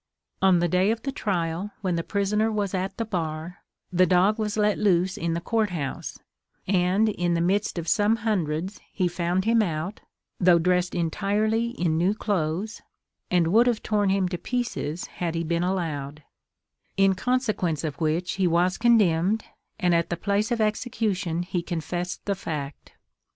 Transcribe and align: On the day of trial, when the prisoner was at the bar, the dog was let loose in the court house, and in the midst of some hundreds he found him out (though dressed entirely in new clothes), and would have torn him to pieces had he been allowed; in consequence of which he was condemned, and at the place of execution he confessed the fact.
On 0.41 0.57
the 0.57 0.67
day 0.67 0.89
of 0.89 1.03
trial, 1.13 1.69
when 1.81 1.95
the 1.95 2.01
prisoner 2.01 2.51
was 2.51 2.73
at 2.73 2.97
the 2.97 3.05
bar, 3.05 3.59
the 3.93 4.07
dog 4.07 4.39
was 4.39 4.57
let 4.57 4.79
loose 4.79 5.15
in 5.15 5.35
the 5.35 5.39
court 5.39 5.69
house, 5.69 6.17
and 6.65 7.07
in 7.09 7.35
the 7.35 7.39
midst 7.39 7.77
of 7.77 7.87
some 7.87 8.15
hundreds 8.15 8.79
he 8.91 9.07
found 9.07 9.45
him 9.45 9.61
out 9.61 9.99
(though 10.39 10.57
dressed 10.57 10.95
entirely 10.95 11.69
in 11.79 11.99
new 11.99 12.15
clothes), 12.15 12.81
and 13.29 13.49
would 13.53 13.67
have 13.67 13.83
torn 13.83 14.09
him 14.09 14.27
to 14.29 14.39
pieces 14.39 15.05
had 15.05 15.35
he 15.35 15.43
been 15.43 15.61
allowed; 15.63 16.23
in 16.97 17.13
consequence 17.13 17.83
of 17.83 17.99
which 18.01 18.31
he 18.37 18.47
was 18.47 18.79
condemned, 18.79 19.45
and 19.79 19.93
at 19.93 20.09
the 20.09 20.17
place 20.17 20.51
of 20.51 20.59
execution 20.59 21.43
he 21.43 21.61
confessed 21.61 22.25
the 22.25 22.33
fact. 22.33 22.93